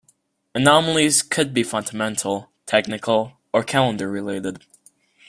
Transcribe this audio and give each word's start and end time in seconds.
Anomalies 0.55 1.21
could 1.21 1.53
be 1.53 1.61
fundamental, 1.61 2.49
technical, 2.65 3.33
or 3.53 3.61
calendar 3.63 4.09
related. 4.09 4.65